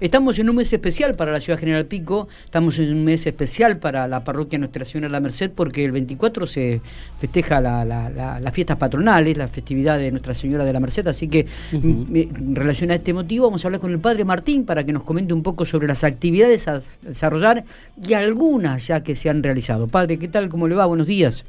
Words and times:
Estamos 0.00 0.38
en 0.38 0.48
un 0.48 0.54
mes 0.54 0.72
especial 0.72 1.16
para 1.16 1.32
la 1.32 1.40
ciudad 1.40 1.58
General 1.58 1.84
Pico, 1.84 2.28
estamos 2.44 2.78
en 2.78 2.92
un 2.92 3.04
mes 3.04 3.26
especial 3.26 3.78
para 3.78 4.06
la 4.06 4.22
parroquia 4.22 4.56
Nuestra 4.56 4.84
Señora 4.84 5.08
de 5.08 5.12
la 5.12 5.18
Merced 5.18 5.50
porque 5.50 5.84
el 5.84 5.90
24 5.90 6.46
se 6.46 6.80
festeja 7.18 7.60
las 7.60 8.54
fiestas 8.54 8.76
patronales, 8.76 9.36
la 9.36 9.48
festividad 9.48 9.98
de 9.98 10.12
Nuestra 10.12 10.34
Señora 10.34 10.64
de 10.64 10.72
la 10.72 10.78
Merced, 10.78 11.08
así 11.08 11.26
que 11.26 11.46
en 11.72 12.54
relación 12.54 12.92
a 12.92 12.94
este 12.94 13.12
motivo 13.12 13.46
vamos 13.46 13.64
a 13.64 13.68
hablar 13.68 13.80
con 13.80 13.90
el 13.90 13.98
Padre 13.98 14.24
Martín 14.24 14.64
para 14.64 14.84
que 14.84 14.92
nos 14.92 15.02
comente 15.02 15.34
un 15.34 15.42
poco 15.42 15.66
sobre 15.66 15.88
las 15.88 16.04
actividades 16.04 16.68
a 16.68 16.80
desarrollar 17.02 17.64
y 18.00 18.12
algunas 18.12 18.86
ya 18.86 19.02
que 19.02 19.16
se 19.16 19.30
han 19.30 19.42
realizado. 19.42 19.88
Padre, 19.88 20.16
¿qué 20.20 20.28
tal? 20.28 20.48
¿Cómo 20.48 20.68
le 20.68 20.76
va? 20.76 20.86
Buenos 20.86 21.08
días. 21.08 21.44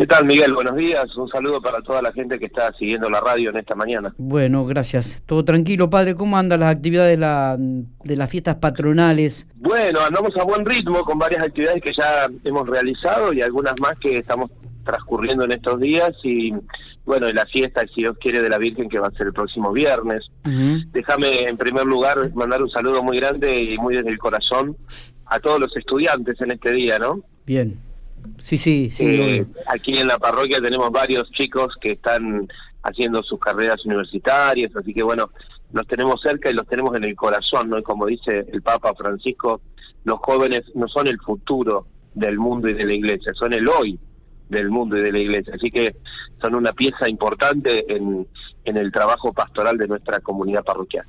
¿Qué 0.00 0.06
tal, 0.06 0.24
Miguel? 0.24 0.54
Buenos 0.54 0.76
días. 0.76 1.14
Un 1.14 1.28
saludo 1.28 1.60
para 1.60 1.82
toda 1.82 2.00
la 2.00 2.10
gente 2.10 2.38
que 2.38 2.46
está 2.46 2.72
siguiendo 2.78 3.10
la 3.10 3.20
radio 3.20 3.50
en 3.50 3.58
esta 3.58 3.74
mañana. 3.74 4.14
Bueno, 4.16 4.64
gracias. 4.64 5.22
Todo 5.26 5.44
tranquilo, 5.44 5.90
padre. 5.90 6.14
¿Cómo 6.14 6.38
andan 6.38 6.60
las 6.60 6.74
actividades 6.74 7.10
de, 7.10 7.16
la, 7.18 7.58
de 7.58 8.16
las 8.16 8.30
fiestas 8.30 8.56
patronales? 8.56 9.46
Bueno, 9.56 10.00
andamos 10.00 10.34
a 10.38 10.44
buen 10.44 10.64
ritmo 10.64 11.04
con 11.04 11.18
varias 11.18 11.42
actividades 11.42 11.82
que 11.82 11.92
ya 11.92 12.30
hemos 12.44 12.66
realizado 12.66 13.34
y 13.34 13.42
algunas 13.42 13.78
más 13.78 14.00
que 14.00 14.16
estamos 14.16 14.50
transcurriendo 14.86 15.44
en 15.44 15.52
estos 15.52 15.78
días 15.78 16.12
y 16.24 16.54
bueno, 17.04 17.28
y 17.28 17.34
la 17.34 17.44
fiesta, 17.44 17.82
si 17.94 18.00
Dios 18.00 18.16
quiere, 18.18 18.40
de 18.40 18.48
la 18.48 18.56
Virgen 18.56 18.88
que 18.88 18.98
va 18.98 19.08
a 19.08 19.18
ser 19.18 19.26
el 19.26 19.34
próximo 19.34 19.70
viernes. 19.70 20.24
Déjame 20.92 21.42
en 21.42 21.58
primer 21.58 21.84
lugar 21.84 22.34
mandar 22.34 22.62
un 22.62 22.70
saludo 22.70 23.02
muy 23.02 23.18
grande 23.18 23.54
y 23.54 23.76
muy 23.76 23.96
desde 23.96 24.08
el 24.08 24.18
corazón 24.18 24.78
a 25.26 25.38
todos 25.40 25.60
los 25.60 25.76
estudiantes 25.76 26.40
en 26.40 26.52
este 26.52 26.72
día, 26.72 26.98
¿no? 26.98 27.20
Bien. 27.44 27.89
Sí, 28.38 28.58
sí, 28.58 28.90
sí. 28.90 29.06
Eh, 29.06 29.46
aquí 29.66 29.98
en 29.98 30.08
la 30.08 30.18
parroquia 30.18 30.60
tenemos 30.60 30.90
varios 30.90 31.30
chicos 31.32 31.74
que 31.80 31.92
están 31.92 32.48
haciendo 32.82 33.22
sus 33.22 33.38
carreras 33.38 33.84
universitarias, 33.84 34.74
así 34.74 34.94
que 34.94 35.02
bueno, 35.02 35.30
los 35.72 35.86
tenemos 35.86 36.20
cerca 36.22 36.50
y 36.50 36.54
los 36.54 36.66
tenemos 36.66 36.96
en 36.96 37.04
el 37.04 37.14
corazón, 37.14 37.68
¿no? 37.68 37.78
Y 37.78 37.82
como 37.82 38.06
dice 38.06 38.46
el 38.52 38.62
Papa 38.62 38.94
Francisco, 38.94 39.60
los 40.04 40.18
jóvenes 40.20 40.64
no 40.74 40.88
son 40.88 41.06
el 41.06 41.18
futuro 41.20 41.86
del 42.14 42.38
mundo 42.38 42.68
y 42.68 42.74
de 42.74 42.84
la 42.84 42.94
iglesia, 42.94 43.32
son 43.34 43.52
el 43.52 43.68
hoy 43.68 43.98
del 44.48 44.70
mundo 44.70 44.96
y 44.96 45.02
de 45.02 45.12
la 45.12 45.18
iglesia. 45.18 45.54
Así 45.54 45.70
que 45.70 45.96
son 46.40 46.54
una 46.54 46.72
pieza 46.72 47.08
importante 47.08 47.84
en, 47.94 48.26
en 48.64 48.76
el 48.76 48.92
trabajo 48.92 49.32
pastoral 49.32 49.78
de 49.78 49.86
nuestra 49.86 50.20
comunidad 50.20 50.62
parroquial. 50.64 51.06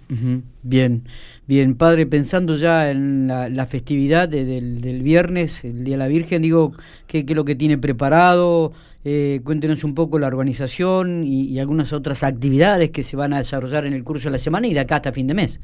Bien, 0.63 1.03
bien, 1.47 1.75
padre, 1.75 2.05
pensando 2.05 2.55
ya 2.55 2.89
en 2.91 3.27
la, 3.27 3.65
festividad 3.65 4.29
del, 4.29 4.81
del, 4.81 5.01
viernes, 5.01 5.63
el 5.63 5.83
Día 5.83 5.95
de 5.95 5.99
la 5.99 6.07
Virgen, 6.07 6.41
digo, 6.41 6.73
¿qué, 7.07 7.25
qué 7.25 7.33
es 7.33 7.37
lo 7.37 7.45
que 7.45 7.55
tiene 7.55 7.77
preparado? 7.77 8.73
Eh, 9.03 9.41
cuéntenos 9.43 9.83
un 9.83 9.95
poco 9.95 10.19
la 10.19 10.27
organización 10.27 11.23
y, 11.23 11.43
y 11.45 11.59
algunas 11.59 11.91
otras 11.91 12.23
actividades 12.23 12.91
que 12.91 13.03
se 13.03 13.17
van 13.17 13.33
a 13.33 13.37
desarrollar 13.37 13.85
en 13.85 13.93
el 13.93 14.03
curso 14.03 14.29
de 14.29 14.33
la 14.33 14.37
semana 14.37 14.67
y 14.67 14.73
de 14.73 14.79
acá 14.79 14.97
hasta 14.97 15.11
fin 15.11 15.27
de 15.27 15.33
mes. 15.33 15.59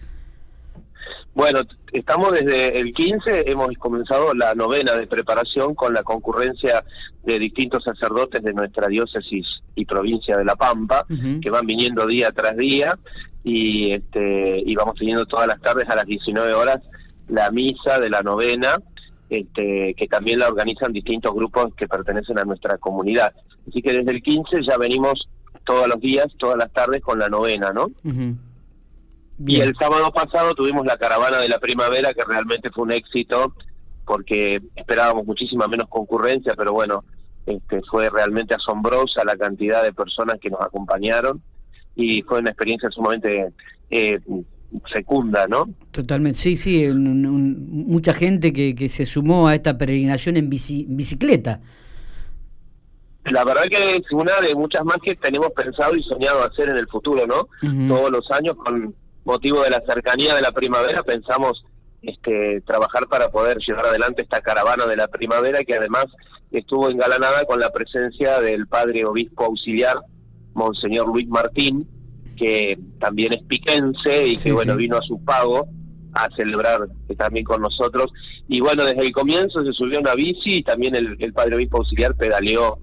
Bueno, 1.38 1.60
estamos 1.94 2.32
desde 2.32 2.80
el 2.80 2.96
15, 2.96 3.52
hemos 3.52 3.72
comenzado 3.78 4.34
la 4.34 4.56
novena 4.56 4.94
de 4.96 5.06
preparación 5.06 5.76
con 5.76 5.94
la 5.94 6.02
concurrencia 6.02 6.84
de 7.24 7.38
distintos 7.38 7.84
sacerdotes 7.84 8.42
de 8.42 8.54
nuestra 8.54 8.88
diócesis 8.88 9.46
y 9.76 9.86
provincia 9.86 10.36
de 10.36 10.44
La 10.44 10.56
Pampa, 10.56 11.06
que 11.40 11.50
van 11.52 11.68
viniendo 11.68 12.08
día 12.08 12.32
tras 12.32 12.58
día 12.58 12.98
y, 13.44 13.92
este, 13.92 14.64
y 14.66 14.74
vamos 14.74 14.96
teniendo 14.98 15.28
todas 15.28 15.46
las 15.46 15.62
tardes 15.62 15.88
a 15.88 15.98
las 15.98 16.08
19 16.08 16.56
horas 16.56 16.82
la 17.28 17.52
misa 17.52 18.00
de 18.00 18.10
la 18.10 18.24
novena, 18.24 18.80
este, 19.30 19.94
que 19.94 20.08
también 20.08 20.40
la 20.40 20.48
organizan 20.48 20.92
distintos 20.92 21.36
grupos 21.36 21.72
que 21.76 21.88
pertenecen 21.88 22.40
a 22.40 22.46
nuestra 22.46 22.80
comunidad. 22.80 23.32
Así 23.70 23.84
que 23.84 23.94
desde 23.94 24.10
el 24.10 24.24
15 24.24 24.64
ya 24.68 24.76
venimos 24.80 25.30
todos 25.68 25.88
los 25.88 26.00
días, 26.00 26.26
todas 26.40 26.58
las 26.58 26.74
tardes 26.74 27.04
con 27.04 27.20
la 27.20 27.30
novena, 27.30 27.70
¿no? 27.74 27.92
Y 29.46 29.62
el 29.62 29.76
sábado 29.76 30.12
pasado 30.12 30.56
tuvimos 30.56 30.86
la 30.86 30.98
caravana 30.98 31.38
de 31.40 31.50
la 31.50 31.60
primavera, 31.60 32.14
que 32.14 32.24
realmente 32.24 32.72
fue 32.72 32.86
un 32.86 32.92
éxito, 32.92 33.54
porque 34.06 34.62
esperábamos 34.76 35.26
muchísima 35.26 35.68
menos 35.68 35.88
concurrencia, 35.90 36.54
pero 36.58 36.74
bueno, 36.74 37.04
este, 37.46 37.82
fue 37.90 38.10
realmente 38.10 38.56
asombrosa 38.56 39.24
la 39.26 39.36
cantidad 39.36 39.84
de 39.84 39.94
personas 39.94 40.40
que 40.42 40.50
nos 40.50 40.62
acompañaron 40.62 41.42
y 41.96 42.22
fue 42.24 42.40
una 42.40 42.50
experiencia 42.50 42.90
sumamente 42.90 43.54
eh, 43.90 44.20
fecunda, 44.92 45.48
¿no? 45.48 45.70
Totalmente, 45.92 46.38
sí, 46.38 46.58
sí, 46.58 46.88
mucha 46.94 48.14
gente 48.14 48.52
que, 48.52 48.76
que 48.76 48.90
se 48.90 49.06
sumó 49.06 49.48
a 49.48 49.56
esta 49.56 49.78
peregrinación 49.78 50.38
en 50.38 50.50
bicicleta. 50.50 51.62
La 53.26 53.44
verdad 53.44 53.64
que 53.70 53.96
es 53.96 54.12
una 54.12 54.40
de 54.42 54.56
muchas 54.56 54.86
más 54.86 54.98
que 55.04 55.16
tenemos 55.16 55.50
pensado 55.52 55.96
y 55.96 56.04
soñado 56.04 56.44
hacer 56.44 56.70
en 56.70 56.78
el 56.78 56.88
futuro, 56.88 57.26
¿no? 57.28 57.48
Todos 57.88 58.12
los 58.12 58.32
años 58.32 58.56
con 58.56 58.96
motivo 59.28 59.62
de 59.62 59.70
la 59.70 59.84
cercanía 59.86 60.34
de 60.34 60.42
la 60.42 60.52
primavera, 60.52 61.04
pensamos 61.04 61.64
este, 62.02 62.62
trabajar 62.62 63.08
para 63.08 63.30
poder 63.30 63.58
llevar 63.58 63.88
adelante 63.88 64.24
esta 64.24 64.42
caravana 64.42 64.86
de 64.86 64.96
la 64.96 65.10
primavera 65.10 65.64
que 65.64 65.76
además 65.76 66.06
estuvo 66.50 66.90
engalanada 66.90 67.44
con 67.44 67.60
la 67.60 67.70
presencia 67.72 68.40
del 68.40 68.68
padre 68.68 69.06
obispo 69.06 69.44
auxiliar, 69.44 69.98
Monseñor 70.54 71.08
Luis 71.08 71.28
Martín, 71.28 71.86
que 72.38 72.80
también 73.00 73.34
es 73.34 73.44
piquense 73.44 74.28
y 74.28 74.38
que 74.38 74.54
bueno 74.54 74.78
vino 74.78 74.96
a 74.96 75.02
su 75.02 75.24
pago 75.24 75.68
a 76.14 76.30
celebrar 76.38 76.88
también 77.18 77.46
con 77.46 77.62
nosotros. 77.62 78.12
Y 78.48 78.62
bueno, 78.62 78.86
desde 78.86 79.02
el 79.02 79.12
comienzo 79.12 79.64
se 79.66 79.74
subió 79.74 80.00
una 80.00 80.16
bici 80.16 80.60
y 80.60 80.64
también 80.64 80.96
el, 80.96 81.18
el 81.20 81.34
padre 81.34 81.58
obispo 81.58 81.80
auxiliar 81.80 82.16
pedaleó 82.16 82.80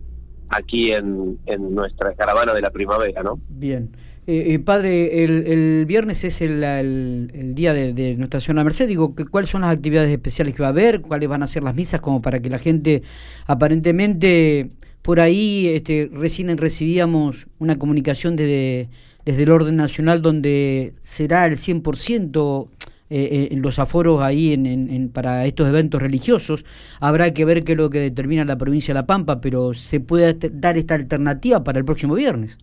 aquí 0.51 0.93
en, 0.93 1.39
en 1.47 1.75
nuestra 1.75 2.15
caravana 2.15 2.53
de 2.53 2.61
la 2.61 2.71
primavera, 2.71 3.23
¿no? 3.23 3.41
Bien. 3.49 3.91
Eh, 4.27 4.55
eh, 4.55 4.59
padre, 4.59 5.23
el, 5.23 5.85
viernes 5.87 6.25
es 6.25 6.41
el, 6.41 7.53
día 7.55 7.75
de, 7.75 8.15
Nuestra 8.17 8.41
Señora 8.41 8.65
Merced. 8.65 8.89
Digo, 8.89 9.15
¿cuáles 9.31 9.51
son 9.51 9.61
las 9.63 9.75
actividades 9.75 10.11
especiales 10.11 10.55
que 10.55 10.63
va 10.63 10.69
a 10.69 10.71
haber? 10.71 11.03
¿Cuáles 11.03 11.29
van 11.29 11.43
a 11.43 11.47
ser 11.47 11.63
las 11.63 11.75
misas? 11.75 12.01
Como 12.01 12.23
para 12.23 12.41
que 12.41 12.49
la 12.49 12.59
gente, 12.59 13.03
aparentemente, 13.47 14.71
por 15.03 15.21
ahí 15.21 15.69
este, 15.69 16.11
recién 16.13 16.57
recibíamos 16.57 17.49
una 17.59 17.79
comunicación 17.79 18.37
de, 18.37 18.89
desde 19.27 19.43
el 19.43 19.51
orden 19.51 19.77
nacional 19.77 20.23
donde 20.23 20.95
será 21.03 21.45
el 21.45 21.57
100% 21.59 22.69
eh, 23.11 23.49
en 23.51 23.61
los 23.61 23.79
aforos 23.79 24.23
ahí 24.23 24.55
en, 24.55 25.11
para 25.11 25.45
estos 25.45 25.69
eventos 25.69 26.01
religiosos. 26.01 26.65
Habrá 27.01 27.35
que 27.35 27.45
ver 27.45 27.63
qué 27.63 27.73
es 27.73 27.79
lo 27.79 27.91
que 27.91 28.01
determina 28.01 28.47
la 28.47 28.57
provincia 28.57 28.95
de 28.95 29.01
La 29.01 29.07
Pampa, 29.07 29.43
pero 29.43 29.75
se 29.75 30.01
puede 30.01 30.35
dar 30.51 30.79
esta 30.79 30.95
alternativa 30.95 31.63
para 31.63 31.79
el 31.79 31.85
próximo 31.85 32.15
viernes. 32.15 32.57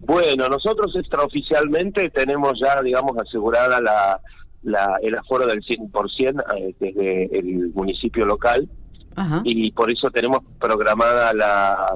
Bueno, 0.00 0.48
nosotros 0.48 0.94
extraoficialmente 0.96 2.10
tenemos 2.10 2.58
ya, 2.60 2.80
digamos, 2.82 3.16
asegurada 3.18 3.80
la, 3.80 4.20
la, 4.62 4.98
el 5.02 5.14
aforo 5.16 5.46
del 5.46 5.62
100% 5.62 6.44
eh, 6.56 6.74
desde 6.78 7.38
el 7.38 7.70
municipio 7.74 8.24
local. 8.24 8.68
Y 9.44 9.70
por 9.72 9.90
eso 9.90 10.10
tenemos 10.10 10.38
programada 10.58 11.34
la, 11.34 11.94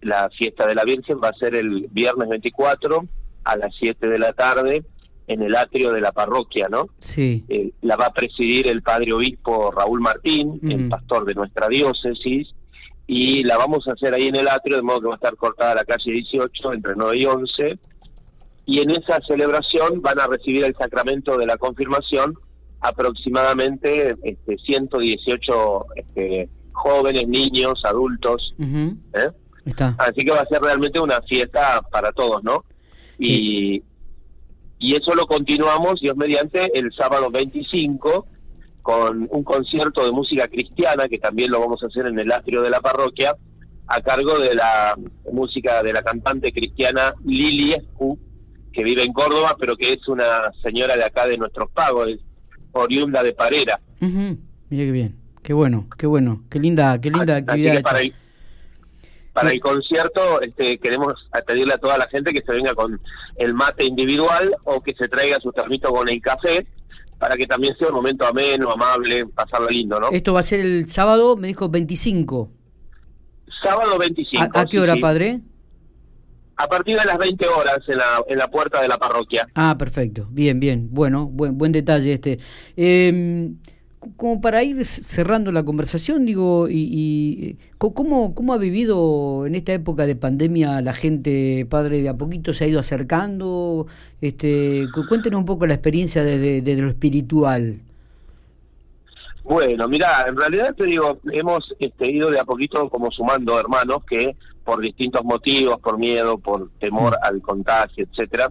la 0.00 0.28
fiesta 0.30 0.66
de 0.66 0.74
la 0.74 0.82
Virgen, 0.82 1.20
va 1.22 1.28
a 1.28 1.34
ser 1.34 1.54
el 1.54 1.86
viernes 1.92 2.28
24 2.28 3.06
a 3.44 3.56
las 3.56 3.72
7 3.78 4.08
de 4.08 4.18
la 4.18 4.32
tarde 4.32 4.82
en 5.28 5.42
el 5.42 5.54
atrio 5.54 5.92
de 5.92 6.00
la 6.00 6.10
parroquia, 6.10 6.66
¿no? 6.68 6.88
Sí. 6.98 7.44
Eh, 7.48 7.70
la 7.82 7.96
va 7.96 8.06
a 8.06 8.12
presidir 8.12 8.66
el 8.66 8.82
padre 8.82 9.12
obispo 9.12 9.70
Raúl 9.70 10.00
Martín, 10.00 10.58
el 10.62 10.88
pastor 10.88 11.24
de 11.26 11.34
nuestra 11.34 11.68
diócesis, 11.68 12.48
y 13.10 13.42
la 13.42 13.56
vamos 13.56 13.88
a 13.88 13.92
hacer 13.92 14.12
ahí 14.12 14.26
en 14.26 14.36
el 14.36 14.46
atrio, 14.46 14.76
de 14.76 14.82
modo 14.82 15.00
que 15.00 15.06
va 15.06 15.14
a 15.14 15.16
estar 15.16 15.34
cortada 15.36 15.76
la 15.76 15.84
calle 15.84 16.12
18 16.12 16.74
entre 16.74 16.92
9 16.94 17.16
y 17.18 17.24
11. 17.24 17.78
Y 18.66 18.80
en 18.80 18.90
esa 18.90 19.18
celebración 19.26 20.02
van 20.02 20.20
a 20.20 20.26
recibir 20.26 20.62
el 20.66 20.76
sacramento 20.76 21.38
de 21.38 21.46
la 21.46 21.56
confirmación 21.56 22.38
aproximadamente 22.80 24.14
este, 24.22 24.58
118 24.58 25.86
este, 25.96 26.50
jóvenes, 26.72 27.26
niños, 27.26 27.80
adultos. 27.84 28.54
¿eh? 28.60 29.30
Así 29.96 30.24
que 30.26 30.32
va 30.32 30.40
a 30.40 30.46
ser 30.46 30.60
realmente 30.60 31.00
una 31.00 31.22
fiesta 31.22 31.80
para 31.90 32.12
todos, 32.12 32.44
¿no? 32.44 32.66
Y, 33.18 33.82
y 34.78 34.94
eso 34.94 35.14
lo 35.14 35.24
continuamos, 35.26 36.00
Dios 36.00 36.14
mediante, 36.14 36.78
el 36.78 36.92
sábado 36.92 37.30
25 37.30 38.26
con 38.82 39.28
un 39.30 39.44
concierto 39.44 40.04
de 40.04 40.12
música 40.12 40.48
cristiana, 40.48 41.08
que 41.08 41.18
también 41.18 41.50
lo 41.50 41.60
vamos 41.60 41.82
a 41.82 41.86
hacer 41.86 42.06
en 42.06 42.18
el 42.18 42.32
atrio 42.32 42.62
de 42.62 42.70
la 42.70 42.80
parroquia, 42.80 43.36
a 43.86 44.00
cargo 44.00 44.38
de 44.38 44.54
la 44.54 44.96
música 45.32 45.82
de 45.82 45.92
la 45.92 46.02
cantante 46.02 46.52
cristiana 46.52 47.14
Lili 47.24 47.72
Escu, 47.72 48.18
que 48.72 48.84
vive 48.84 49.02
en 49.02 49.12
Córdoba, 49.12 49.56
pero 49.58 49.76
que 49.76 49.92
es 49.92 50.08
una 50.08 50.52
señora 50.62 50.96
de 50.96 51.04
acá 51.04 51.26
de 51.26 51.38
nuestros 51.38 51.70
pagos, 51.70 52.08
es 52.08 52.20
oriunda 52.72 53.22
de 53.22 53.32
Parera. 53.32 53.80
Mire 54.00 54.36
qué 54.68 54.90
bien, 54.92 55.16
qué 55.42 55.52
bueno, 55.52 55.88
qué 55.96 56.06
bueno, 56.06 56.44
qué 56.50 56.60
linda, 56.60 57.00
qué 57.00 57.10
linda 57.10 57.36
actividad. 57.36 57.82
para 57.82 58.00
el, 58.00 58.14
para 59.32 59.50
el 59.50 59.60
concierto 59.60 60.40
este, 60.42 60.78
queremos 60.78 61.14
pedirle 61.46 61.74
a 61.74 61.78
toda 61.78 61.96
la 61.96 62.08
gente 62.08 62.32
que 62.32 62.42
se 62.44 62.52
venga 62.52 62.74
con 62.74 63.00
el 63.36 63.54
mate 63.54 63.84
individual 63.84 64.54
o 64.64 64.80
que 64.80 64.94
se 64.94 65.08
traiga 65.08 65.40
su 65.40 65.50
termito 65.52 65.90
con 65.90 66.08
el 66.08 66.20
café 66.20 66.66
para 67.18 67.36
que 67.36 67.46
también 67.46 67.76
sea 67.78 67.88
un 67.88 67.94
momento 67.94 68.26
ameno, 68.26 68.70
amable, 68.70 69.26
pasarlo 69.26 69.68
lindo, 69.68 69.98
¿no? 69.98 70.08
Esto 70.10 70.34
va 70.34 70.40
a 70.40 70.44
ser 70.44 70.60
el 70.60 70.88
sábado, 70.88 71.36
me 71.36 71.48
dijo 71.48 71.68
25. 71.68 72.50
Sábado 73.62 73.98
25. 73.98 74.58
¿A, 74.58 74.66
qué 74.66 74.78
hora, 74.78 74.94
padre? 75.00 75.40
A 76.56 76.66
partir 76.68 76.96
de 76.98 77.04
las 77.04 77.18
20 77.18 77.46
horas 77.48 77.78
en 77.88 77.98
la, 77.98 78.22
en 78.28 78.38
la 78.38 78.48
puerta 78.48 78.80
de 78.80 78.88
la 78.88 78.98
parroquia. 78.98 79.46
Ah, 79.54 79.76
perfecto. 79.78 80.28
Bien, 80.30 80.60
bien. 80.60 80.88
Bueno, 80.90 81.26
buen, 81.26 81.58
buen 81.58 81.72
detalle 81.72 82.12
este. 82.12 82.38
Eh, 82.76 83.52
como 84.16 84.40
para 84.40 84.62
ir 84.62 84.84
cerrando 84.86 85.50
la 85.52 85.64
conversación, 85.64 86.24
digo, 86.24 86.68
y, 86.68 87.56
¿cómo, 87.78 88.34
¿cómo, 88.34 88.52
ha 88.52 88.58
vivido 88.58 89.46
en 89.46 89.54
esta 89.54 89.72
época 89.72 90.06
de 90.06 90.16
pandemia 90.16 90.80
la 90.80 90.92
gente, 90.92 91.66
padre, 91.68 92.02
de 92.02 92.08
a 92.08 92.16
poquito 92.16 92.52
se 92.52 92.64
ha 92.64 92.68
ido 92.68 92.80
acercando? 92.80 93.86
Este, 94.20 94.86
cuéntenos 95.08 95.40
un 95.40 95.46
poco 95.46 95.66
la 95.66 95.74
experiencia 95.74 96.22
desde 96.22 96.60
de, 96.62 96.76
lo 96.76 96.88
espiritual. 96.88 97.80
Bueno, 99.44 99.88
mira, 99.88 100.26
en 100.28 100.36
realidad 100.36 100.74
te 100.76 100.84
digo, 100.84 101.18
hemos 101.32 101.74
este, 101.78 102.10
ido 102.10 102.30
de 102.30 102.38
a 102.38 102.44
poquito 102.44 102.88
como 102.90 103.10
sumando 103.10 103.58
hermanos 103.58 104.04
que 104.08 104.36
por 104.62 104.80
distintos 104.80 105.24
motivos, 105.24 105.80
por 105.80 105.98
miedo, 105.98 106.36
por 106.38 106.68
temor 106.78 107.14
mm. 107.14 107.24
al 107.24 107.40
contagio, 107.40 108.06
etcétera, 108.10 108.50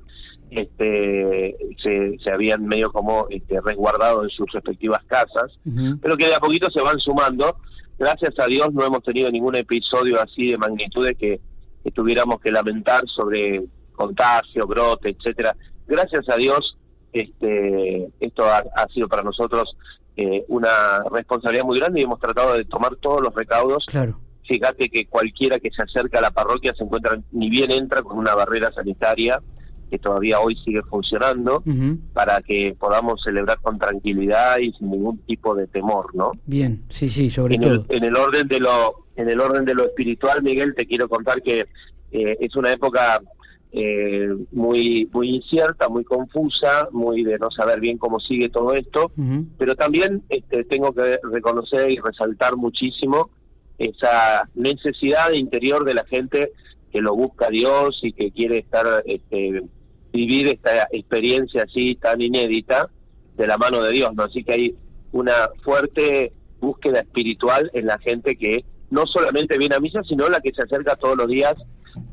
este, 0.50 1.56
se, 1.82 2.18
se 2.24 2.32
habían 2.32 2.66
medio 2.66 2.92
como 2.92 3.28
este, 3.30 3.60
resguardado 3.62 4.24
en 4.24 4.30
sus 4.30 4.52
respectivas 4.52 5.04
casas, 5.06 5.58
pero 6.02 6.16
que 6.16 6.28
de 6.28 6.36
a 6.36 6.40
poquito 6.40 6.70
se 6.72 6.82
van 6.82 7.00
sumando. 7.00 7.58
Gracias 8.00 8.34
a 8.40 8.46
Dios 8.46 8.74
no 8.74 8.86
hemos 8.86 9.04
tenido 9.04 9.30
ningún 9.32 9.56
episodio 9.56 10.22
así 10.22 10.50
de 10.50 10.58
magnitudes 10.58 11.18
que, 11.18 11.40
que 11.84 11.92
tuviéramos 11.92 12.40
que 12.42 12.52
lamentar 12.52 13.02
sobre 13.08 13.64
contagio, 13.94 14.68
brote, 14.68 15.10
etcétera. 15.10 15.56
Gracias 15.88 16.30
a 16.30 16.36
Dios, 16.36 16.78
este, 17.12 18.10
esto 18.20 18.44
ha, 18.46 18.64
ha 18.76 18.88
sido 18.90 19.08
para 19.08 19.24
nosotros 19.24 19.76
eh, 20.16 20.46
una 20.48 21.04
responsabilidad 21.12 21.64
muy 21.66 21.80
grande 21.80 22.00
y 22.00 22.04
hemos 22.04 22.20
tratado 22.20 22.54
de 22.54 22.66
tomar 22.66 22.96
todos 22.98 23.22
los 23.22 23.34
recaudos. 23.34 23.86
Claro. 23.88 24.20
Fíjate 24.48 24.90
que 24.90 25.06
cualquiera 25.08 25.60
que 25.60 25.70
se 25.72 25.84
acerca 25.84 26.20
a 26.20 26.22
la 26.22 26.32
parroquia 26.32 26.74
se 26.76 26.84
encuentra, 26.84 27.20
ni 27.32 27.50
bien 27.50 27.72
entra 27.72 28.02
con 28.02 28.18
una 28.18 28.34
barrera 28.34 28.72
sanitaria 28.72 29.42
que 29.90 30.00
todavía 30.00 30.40
hoy 30.40 30.56
sigue 30.64 30.82
funcionando 30.84 31.64
para 32.14 32.42
que 32.42 32.76
podamos 32.80 33.22
celebrar 33.24 33.60
con 33.62 33.78
tranquilidad 33.78 34.58
y 34.60 34.72
sin 34.74 34.92
ningún 34.92 35.20
tipo 35.20 35.56
de 35.56 35.68
temor, 35.68 36.14
¿no? 36.16 36.32
Bien, 36.46 36.84
sí, 36.90 37.10
sí, 37.10 37.30
sobre 37.30 37.56
en 37.56 37.62
todo. 37.62 37.86
El, 37.90 37.98
en 37.98 38.04
el 38.04 38.16
orden 38.16 38.48
de 38.48 38.60
lo 38.60 39.06
en 39.16 39.30
el 39.30 39.40
orden 39.40 39.66
de 39.66 39.74
lo 39.74 39.86
espiritual, 39.86 40.44
Miguel, 40.44 40.76
te 40.76 40.86
quiero 40.86 41.10
contar 41.10 41.42
que 41.42 41.66
eh, 42.12 42.38
es 42.40 42.56
una 42.56 42.72
época 42.72 43.20
eh, 43.72 44.30
muy 44.52 45.10
muy 45.12 45.36
incierta, 45.36 45.90
muy 45.90 46.04
confusa, 46.04 46.88
muy 46.92 47.24
de 47.24 47.38
no 47.38 47.50
saber 47.52 47.80
bien 47.80 47.98
cómo 47.98 48.20
sigue 48.20 48.50
todo 48.50 48.74
esto, 48.74 49.12
pero 49.58 49.76
también 49.76 50.24
este, 50.30 50.64
tengo 50.66 50.94
que 50.94 51.20
reconocer 51.32 51.92
y 51.92 51.98
resaltar 51.98 52.56
muchísimo 52.56 53.30
esa 53.78 54.50
necesidad 54.56 55.32
interior 55.32 55.84
de 55.84 55.94
la 55.94 56.06
gente 56.06 56.52
que 56.92 57.02
lo 57.02 57.16
busca 57.16 57.50
Dios 57.50 58.00
y 58.02 58.14
que 58.14 58.32
quiere 58.32 58.60
estar 58.60 59.04
este, 59.06 59.64
vivir 60.12 60.48
esta 60.48 60.88
experiencia 60.92 61.64
así 61.64 61.96
tan 61.96 62.22
inédita 62.22 62.90
de 63.36 63.48
la 63.48 63.58
mano 63.58 63.82
de 63.82 63.92
Dios, 63.92 64.14
¿no? 64.16 64.24
Así 64.24 64.42
que 64.42 64.54
hay 64.54 64.76
una 65.12 65.50
fuerte 65.64 66.32
búsqueda 66.60 67.02
espiritual 67.02 67.70
en 67.74 67.86
la 67.86 68.00
gente 68.00 68.36
que 68.36 68.66
no 68.90 69.06
solamente 69.06 69.58
viene 69.58 69.76
a 69.76 69.80
misa, 69.80 70.02
sino 70.04 70.28
la 70.30 70.40
que 70.40 70.52
se 70.54 70.64
acerca 70.64 70.96
todos 70.96 71.18
los 71.18 71.28
días 71.28 71.54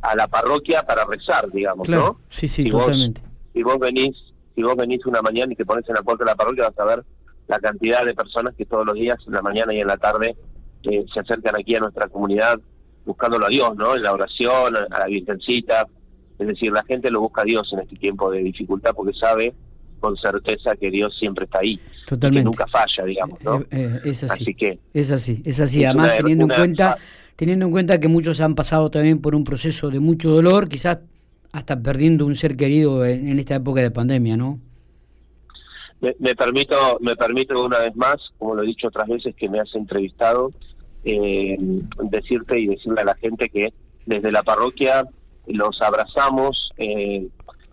a 0.03 0.17
la 0.17 0.29
parroquia 0.29 0.83
para 0.83 1.05
rezar, 1.05 1.51
digamos, 1.51 1.89
¿no? 1.89 2.21
Sí, 2.29 2.49
sí, 2.49 2.69
totalmente. 2.69 3.23
si 3.53 3.63
vos 3.63 3.79
venís, 3.79 4.17
si 4.55 4.63
vos 4.63 4.77
venís 4.77 5.05
una 5.07 5.23
mañana 5.23 5.53
y 5.53 5.57
te 5.57 5.65
pones 5.65 5.89
en 5.89 5.95
la 5.95 6.03
puerta 6.03 6.25
de 6.25 6.31
la 6.31 6.37
parroquia, 6.37 6.69
vas 6.69 6.79
a 6.79 6.97
ver 6.97 7.05
la 7.47 7.59
cantidad 7.59 8.05
de 8.05 8.15
personas 8.15 8.55
que 8.57 8.65
todos 8.67 8.87
los 8.87 8.95
días, 8.95 9.19
en 9.27 9.35
la 9.35 9.43
mañana 9.43 9.75
y 9.75 9.81
en 9.81 9.87
la 9.87 9.97
tarde, 9.97 10.37
eh, 10.85 11.05
se 11.13 11.21
acercan 11.21 11.55
aquí 11.59 11.75
a 11.75 11.81
nuestra 11.81 12.09
comunidad 12.09 12.59
buscándolo 13.05 13.47
a 13.47 13.51
Dios, 13.51 13.77
¿no? 13.77 13.95
En 13.95 14.03
la 14.03 14.13
oración, 14.13 14.77
a 14.77 14.99
la 14.99 15.07
Virgencita. 15.07 15.87
Es 16.39 16.47
decir, 16.47 16.73
la 16.73 16.85
gente 16.85 17.11
lo 17.11 17.21
busca 17.21 17.43
a 17.43 17.45
Dios 17.45 17.69
en 17.73 17.81
este 17.81 17.97
tiempo 17.97 18.31
de 18.31 18.41
dificultad 18.41 18.93
porque 18.95 19.17
sabe 19.19 19.55
con 20.01 20.17
certeza 20.17 20.77
que 20.77 20.91
Dios 20.91 21.17
siempre 21.19 21.45
está 21.45 21.61
ahí. 21.61 21.81
Totalmente. 22.07 22.43
que 22.43 22.45
nunca 22.45 22.67
falla, 22.67 23.05
digamos, 23.07 23.43
¿no? 23.43 23.61
Eh, 23.61 23.67
eh, 23.71 24.01
es 24.05 24.25
así. 24.25 24.43
así. 24.43 24.55
que 24.55 24.79
es 24.93 25.11
así, 25.11 25.43
es 25.45 25.61
así. 25.61 25.85
Además, 25.85 26.17
teniendo 26.17 26.45
en 26.45 26.51
cuenta 26.51 26.97
teniendo 27.37 27.67
en 27.67 27.73
cuenta 27.73 27.99
que 27.99 28.09
muchos 28.09 28.41
han 28.41 28.55
pasado 28.55 28.91
también 28.91 29.21
por 29.21 29.35
un 29.35 29.45
proceso 29.45 29.91
de 29.91 30.01
mucho 30.01 30.31
dolor, 30.31 30.69
quizás 30.69 30.99
hasta 31.53 31.81
perdiendo 31.81 32.27
un 32.27 32.35
ser 32.35 32.57
querido 32.57 33.05
en, 33.05 33.39
esta 33.39 33.57
época 33.57 33.81
de 33.81 33.91
pandemia, 33.91 34.37
¿no? 34.37 34.59
Me, 36.01 36.35
permito, 36.35 36.99
me 37.01 37.17
permito 37.17 37.65
una 37.65 37.79
vez 37.79 37.97
más, 37.97 38.17
como 38.39 38.55
lo 38.55 38.63
he 38.63 38.67
dicho 38.67 38.89
otras 38.89 39.09
veces 39.09 39.35
que 39.37 39.49
me 39.49 39.59
has 39.59 39.75
entrevistado, 39.75 40.51
eh, 41.05 41.57
decirte 42.11 42.59
y 42.59 42.67
decirle 42.67 43.01
a 43.01 43.05
la 43.05 43.15
gente 43.15 43.49
que 43.49 43.73
desde 44.05 44.31
la 44.31 44.43
parroquia 44.43 45.09
los 45.47 45.81
abrazamos 45.81 46.71
eh, 46.77 47.29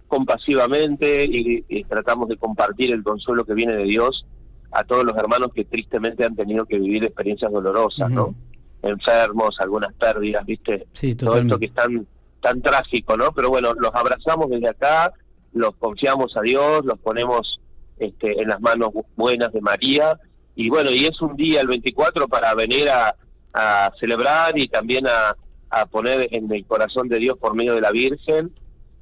compasivamente 0.07 1.23
y, 1.23 1.83
tratamos 1.85 2.29
de 2.29 2.37
compartir 2.37 2.93
el 2.93 3.03
consuelo 3.03 3.45
que 3.45 3.53
viene 3.53 3.75
de 3.75 3.83
Dios 3.83 4.25
a 4.71 4.83
todos 4.83 5.03
los 5.03 5.15
hermanos 5.17 5.51
que 5.53 5.65
tristemente 5.65 6.25
han 6.25 6.35
tenido 6.35 6.65
que 6.65 6.79
vivir 6.79 7.03
experiencias 7.03 7.51
dolorosas, 7.51 8.09
¿no? 8.09 8.35
Enfermos, 8.81 9.55
algunas 9.59 9.93
pérdidas, 9.93 10.45
¿viste? 10.45 10.87
Todo 11.17 11.37
esto 11.37 11.59
que 11.59 11.65
es 11.65 11.73
tan, 11.73 12.07
tan 12.41 12.61
trágico, 12.61 13.15
¿no? 13.17 13.31
Pero 13.31 13.49
bueno, 13.49 13.73
los 13.73 13.93
abrazamos 13.93 14.49
desde 14.49 14.69
acá, 14.69 15.13
los 15.53 15.75
confiamos 15.75 16.35
a 16.35 16.41
Dios, 16.41 16.83
los 16.85 16.99
ponemos 16.99 17.59
este, 17.99 18.41
en 18.41 18.49
las 18.49 18.59
manos 18.61 18.89
buenas 19.15 19.51
de 19.53 19.61
María 19.61 20.17
y 20.55 20.69
bueno, 20.69 20.91
y 20.91 21.05
es 21.05 21.21
un 21.21 21.35
día, 21.35 21.61
el 21.61 21.67
24, 21.67 22.27
para 22.27 22.53
venir 22.53 22.89
a, 22.89 23.15
a 23.53 23.91
celebrar 23.99 24.57
y 24.59 24.67
también 24.67 25.07
a, 25.07 25.35
a 25.71 25.85
poner 25.85 26.27
en 26.31 26.51
el 26.51 26.65
corazón 26.65 27.07
de 27.07 27.19
Dios 27.19 27.37
por 27.37 27.55
medio 27.55 27.75
de 27.75 27.81
la 27.81 27.91
Virgen 27.91 28.51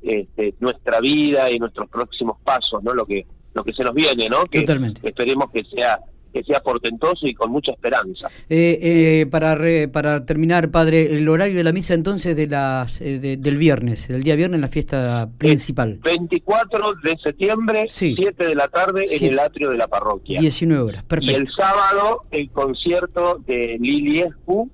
este, 0.02 0.54
nuestra 0.60 1.00
vida 1.02 1.52
y 1.52 1.60
nuestros 1.60 1.90
próximos 1.90 2.38
pasos, 2.44 2.84
¿no? 2.84 2.94
Lo 2.94 3.06
que 3.06 3.26
lo 3.54 3.64
que 3.64 3.74
se 3.74 3.84
nos 3.84 3.94
viene, 3.94 4.30
¿no? 4.30 4.46
Que 4.46 4.66
esperemos 5.04 5.52
que 5.52 5.64
sea 5.66 6.00
que 6.32 6.44
sea 6.44 6.60
portentoso 6.62 7.26
y 7.26 7.34
con 7.34 7.52
mucha 7.52 7.72
esperanza. 7.72 8.30
Eh, 8.50 8.80
eh, 8.82 9.26
para 9.32 9.58
para 9.92 10.26
terminar, 10.26 10.70
padre, 10.70 11.18
el 11.18 11.28
horario 11.28 11.58
de 11.58 11.64
la 11.64 11.72
misa 11.72 11.96
entonces 11.96 12.36
de 12.36 12.48
las 12.48 13.02
eh, 13.02 13.20
del 13.20 13.58
viernes, 13.58 14.08
del 14.08 14.22
día 14.22 14.36
viernes, 14.36 14.62
la 14.62 14.68
fiesta 14.68 15.28
principal. 15.38 16.00
24 16.04 16.94
de 17.04 17.18
septiembre, 17.24 17.88
7 17.90 18.46
de 18.46 18.56
la 18.56 18.68
tarde 18.68 19.06
en 19.10 19.26
el 19.26 19.40
atrio 19.40 19.72
de 19.72 19.78
la 19.78 19.88
parroquia. 19.88 20.40
19 20.40 20.84
horas, 20.84 21.04
perfecto. 21.04 21.32
Y 21.32 21.42
el 21.42 21.48
sábado 21.48 22.22
el 22.32 22.50
concierto 22.52 23.42
de 23.48 23.78
Lili 23.80 24.20
Escu, 24.20 24.70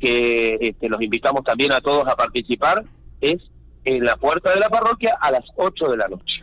que 0.00 0.58
este, 0.60 0.88
los 0.88 1.00
invitamos 1.00 1.44
también 1.44 1.72
a 1.72 1.80
todos 1.80 2.06
a 2.08 2.16
participar, 2.16 2.84
es 3.20 3.40
en 3.84 4.04
la 4.04 4.16
puerta 4.16 4.52
de 4.52 4.60
la 4.60 4.68
parroquia 4.68 5.16
a 5.20 5.30
las 5.30 5.44
8 5.56 5.86
de 5.90 5.96
la 5.96 6.08
noche. 6.08 6.42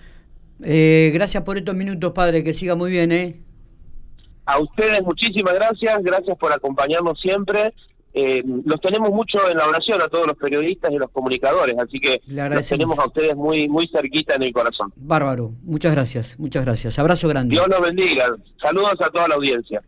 Eh, 0.64 1.12
gracias 1.14 1.44
por 1.44 1.58
estos 1.58 1.76
minutos, 1.76 2.12
padre, 2.12 2.44
que 2.44 2.54
siga 2.54 2.76
muy 2.76 2.92
bien, 2.92 3.12
¿eh? 3.12 3.42
A 4.46 4.60
ustedes 4.60 5.02
muchísimas 5.04 5.54
gracias, 5.54 6.04
gracias 6.04 6.38
por 6.38 6.52
acompañarnos 6.52 7.20
siempre. 7.20 7.74
Eh, 8.14 8.44
los 8.66 8.82
tenemos 8.82 9.10
mucho 9.10 9.38
en 9.50 9.58
la 9.58 9.66
oración 9.66 10.02
a 10.02 10.08
todos 10.10 10.28
los 10.28 10.36
periodistas 10.36 10.92
y 10.92 10.98
los 10.98 11.10
comunicadores, 11.12 11.76
así 11.80 11.98
que 11.98 12.22
los 12.28 12.68
tenemos 12.68 13.00
a 13.00 13.08
ustedes 13.08 13.38
muy 13.38 13.70
muy 13.70 13.88
cerquita 13.88 14.36
en 14.36 14.44
el 14.44 14.52
corazón. 14.52 14.92
Bárbaro, 14.98 15.54
muchas 15.64 15.94
gracias, 15.94 16.38
muchas 16.38 16.66
gracias. 16.66 17.00
Abrazo 17.00 17.30
grande. 17.30 17.54
Dios 17.54 17.68
los 17.70 17.80
bendiga. 17.80 18.36
Saludos 18.62 18.96
a 19.00 19.10
toda 19.10 19.30
la 19.30 19.36
audiencia. 19.36 19.82